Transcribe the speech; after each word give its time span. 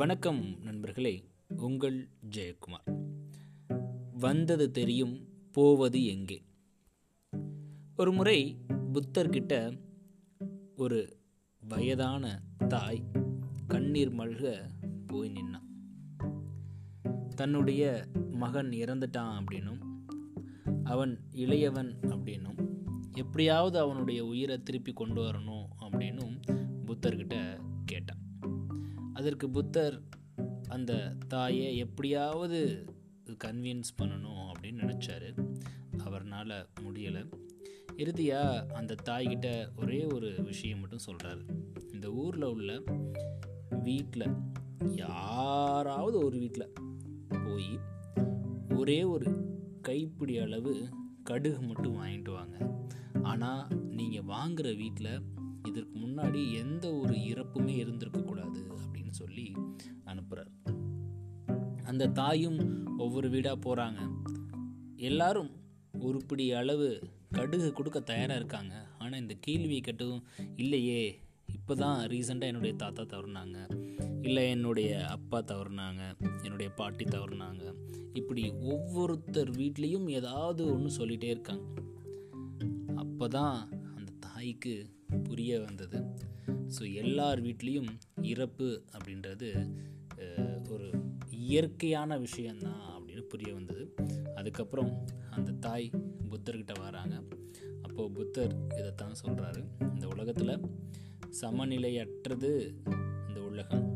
வணக்கம் 0.00 0.62
நண்பர்களே 0.62 1.24
உங்கள் 1.56 2.08
ஜெயக்குமார். 2.30 3.12
வந்தது 4.12 4.70
தெரியும் 4.70 5.28
போவது 5.52 6.04
எங்கே? 6.04 6.42
ஒரு 7.96 8.12
முறை 8.12 8.56
புத்தர்கிட்ட 8.92 9.80
ஒரு 10.76 11.16
வயதான 11.68 12.42
தாய் 12.68 13.04
கண்ணீர் 13.66 14.14
மல்க 14.14 14.70
போய் 15.06 15.32
நின்னான். 15.32 15.68
தன்னுடைய 17.34 18.06
மகன் 18.30 18.68
இறந்துட்டான் 18.68 19.40
அப்படின்னும் 19.40 19.80
அவன் 20.84 21.20
இளையவன் 21.32 21.96
அப்படின்னும் 22.00 22.68
எப்படியாவது 23.12 23.78
அவனுடைய 23.78 24.24
உயிரை 24.24 24.62
திருப்பி 24.62 24.92
கொண்டு 24.92 25.20
வரணும் 25.20 25.66
அப்படின்னும் 25.80 26.40
புத்தர்கிட்ட 26.86 27.60
கேட்டான். 27.84 28.19
அதற்கு 29.20 29.50
புத்தர் 29.50 30.02
அந்த 30.68 31.16
தாயை 31.28 31.76
எப்படியாவது 31.76 32.60
கன்வின்ஸ் 33.44 33.90
பண்ணணும் 34.02 34.44
அப்படின்னு 34.50 34.80
நினச்சாரு. 34.80 35.30
அவர்னால் 36.04 36.54
முடியலை. 36.82 37.22
இறுதியாக 37.96 38.74
அந்த 38.74 38.94
தாய்கிட்ட 39.04 39.48
ஒரே 39.76 40.04
ஒரு 40.04 40.42
விஷயம் 40.42 40.78
மட்டும் 40.78 41.06
சொல்கிறாரு 41.06 41.42
இந்த 41.92 42.10
ஊரில் 42.10 42.42
உள்ள 42.42 42.82
வீட்டில் 43.82 44.26
யாராவது 44.94 46.18
ஒரு 46.18 46.38
வீட்டில் 46.38 46.72
போய் 47.44 47.78
ஒரே 48.74 49.02
ஒரு 49.04 49.28
கைப்பிடி 49.82 50.38
அளவு 50.38 50.88
கடுகு 51.24 51.60
மட்டும் 51.60 51.96
வாங்கிட்டு 52.02 52.32
வாங்க. 52.32 52.56
ஆனால் 53.22 53.66
நீங்கள் 53.90 54.22
வாங்குகிற 54.22 54.74
வீட்டில் 54.74 55.20
இதற்கு 55.68 55.98
முன்னாடி 55.98 56.52
எந்த 56.52 56.94
ஒரு 56.94 57.14
இறப்புமே 57.14 57.74
இருந்திருக்கக்கூடாது 57.84 58.60
அந்த 62.00 62.14
தாயும் 62.18 62.60
ஒவ்வொரு 63.04 63.28
வீடாக 63.32 63.56
போகிறாங்க 63.64 64.00
எல்லாரும் 65.08 65.48
உருப்படி 66.06 66.44
அளவு 66.58 66.86
கடுகு 67.36 67.66
கொடுக்க 67.78 67.98
தயாராக 68.10 68.38
இருக்காங்க. 68.40 68.74
ஆனால் 69.00 69.20
இந்த 69.22 69.34
கேள்வியை 69.46 69.80
கேட்டதும் 69.88 70.22
இல்லையே 70.62 71.02
இப்போ 71.56 71.74
தான் 71.82 71.98
ரீசெண்டாக 72.12 72.52
என்னுடைய 72.52 72.74
தாத்தா 72.82 73.04
தவறுனாங்க. 73.12 73.58
இல்லை 74.26 74.44
என்னுடைய 74.54 74.90
அப்பா 75.16 75.40
தவறுனாங்க. 75.50 76.02
என்னுடைய 76.46 76.70
பாட்டி 76.80 77.06
தவறுனாங்க. 77.16 77.66
இப்படி 78.20 78.44
ஒவ்வொருத்தர் 78.72 79.52
வீட்லேயும் 79.60 80.08
ஏதாவது 80.20 80.64
ஒன்று 80.76 80.96
சொல்லிகிட்டே 81.00 81.30
இருக்காங்க. 81.36 81.66
அப்போ 83.04 83.28
தான் 83.38 83.58
அந்த 83.98 84.10
தாய்க்கு 84.28 84.74
புரிய 85.28 85.60
வந்தது. 85.66 86.00
ஸோ 86.78 86.82
எல்லார் 87.04 87.42
வீட்லேயும் 87.48 87.92
இறப்பு 88.32 88.70
அப்படின்றது 88.96 89.50
ஒரு 90.74 90.88
இயற்கையான 91.48 92.18
விஷயந்தான் 92.18 92.82
அப்படின்னு 92.96 93.20
புரிய 93.20 93.54
வந்தது. 93.54 93.94
அதுக்கப்புறம் 94.34 95.06
அந்த 95.30 95.50
தாய் 95.52 95.90
புத்தர்கிட்ட 96.30 96.80
வராங்க. 96.80 97.22
அப்போது 97.82 98.12
புத்தர் 98.12 98.54
இதைத்தான் 98.78 99.20
சொல்கிறாரு 99.24 99.62
இந்த 99.92 100.08
உலகத்தில் 100.08 100.60
சமநிலையற்றது 101.42 102.74
இந்த 103.28 103.40
உலகம். 103.42 103.86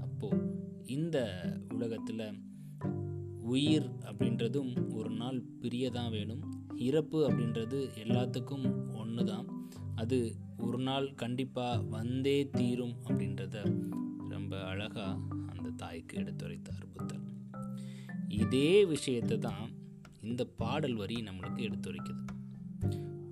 அப்போது 0.00 0.38
இந்த 0.86 1.18
உலகத்தில் 1.74 2.42
உயிர் 3.40 3.88
அப்படின்றதும் 4.02 4.94
ஒரு 4.94 5.10
நாள் 5.10 5.42
பிரிய 5.60 5.90
தான் 5.90 6.10
வேணும். 6.10 6.42
இறப்பு 6.76 7.30
அப்படின்றது 7.30 7.88
எல்லாத்துக்கும் 8.04 8.96
ஒன்று 8.96 9.24
தான் 9.24 9.46
அது 9.94 10.34
ஒரு 10.58 10.78
நாள் 10.78 11.14
கண்டிப்பாக 11.14 11.82
வந்தே 11.82 12.48
தீரும் 12.48 12.94
அப்படின்றத 13.04 13.56
ரொம்ப 14.50 14.68
அழகாக 14.68 15.18
அந்த 15.56 15.70
தாய்க்கு 15.76 16.18
எடுத்துரைத்தார் 16.18 16.86
புத்தர். 16.92 17.20
இதே 18.28 18.84
விஷயத்தை 18.84 19.38
தான் 19.38 19.70
இந்த 20.22 20.44
பாடல் 20.44 20.94
வரி 20.94 21.14
நம்மளுக்கு 21.14 21.60
எடுத்துரைக்குது. 21.68 22.24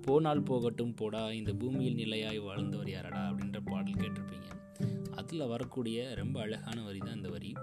போனால் 0.01 0.43
போகட்டும் 0.43 0.93
போடா 0.93 1.31
இந்த 1.31 1.53
பூமியில் 1.53 1.93
நிலையாய் 1.93 2.39
வாழ்ந்தவர் 2.39 2.89
யாரடா 2.89 3.29
அப்படின்ற 3.29 3.59
பாடல் 3.65 3.93
கேட்டிருப்பீங்க. 3.93 4.47
அதில் 5.11 5.47
வரக்கூடிய 5.47 6.13
ரொம்ப 6.15 6.41
அழகான 6.41 6.81
வரி 6.81 6.97
தான் 6.97 7.15
இந்த 7.15 7.29
வரி. 7.29 7.53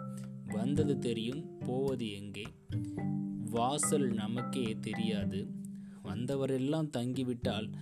வந்தது 0.46 0.98
தெரியும் 0.98 1.58
போவது 1.58 2.12
எங்கே? 2.12 2.44
வாசல் 3.50 4.08
நமக்கே 4.08 4.76
தெரியாது. 4.80 5.50
வந்தவரெல்லாம் 6.04 6.90
தங்கிவிட்டால் 6.96 7.72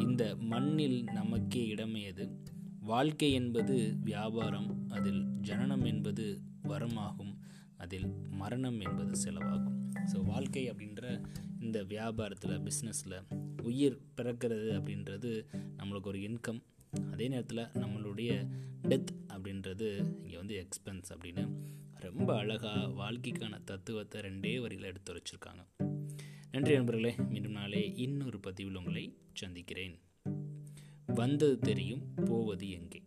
இந்த 0.00 0.36
மண்ணில் 0.38 1.04
நமக்கே 1.04 1.66
இடமையது 1.66 2.54
வாழ்க்கை 2.86 3.32
என்பது 3.32 3.96
வியாபாரம் 4.04 4.88
அதில் 4.88 5.22
ஜனனம் 5.40 5.84
என்பது 5.84 6.24
வரமாகும் 6.62 7.34
அதில் 7.76 8.06
மரணம் 8.28 8.80
என்பது 8.80 9.12
செலவாகும். 9.24 9.76
ஸோ 10.12 10.24
வாழ்க்கை 10.24 10.70
அப்படின்ற 10.70 11.02
இந்த 11.60 11.84
வியாபாரத்தில் 11.84 12.62
பிஸ்னஸில் 12.66 13.16
உயிர் 13.62 13.98
பிறக்கிறது 14.16 14.68
அப்படின்றது 14.78 15.46
நம்மளுக்கு 15.78 16.10
ஒரு 16.12 16.18
இன்கம் 16.18 16.60
அதே 17.12 17.28
நேரத்தில் 17.28 17.62
நம்மளுடைய 17.82 18.30
டெத் 18.82 19.12
அப்படின்றது 19.34 19.88
இங்கே 20.22 20.36
வந்து 20.36 20.56
எக்ஸ்பென்ஸ் 20.64 21.10
அப்படின்னு 21.14 21.44
ரொம்ப 21.98 22.36
அழகாக 22.36 22.86
வாழ்க்கைக்கான 23.02 23.64
தத்துவத்தை 23.64 24.20
ரெண்டே 24.20 24.60
வரியில் 24.60 24.90
எடுத்து 24.90 25.14
வச்சுருக்காங்க. 25.14 25.62
நன்றி 26.50 26.74
நண்பர்களே 26.74 27.14
மீண்டும் 27.28 27.52
நாளே 27.52 27.92
இன்னொரு 27.96 28.40
பதிவில் 28.40 28.76
உங்களை 28.76 29.18
சந்திக்கிறேன். 29.32 29.96
வந்தது 31.16 31.58
தெரியும் 31.58 32.04
போவது 32.24 32.70
எங்கே? 32.70 33.00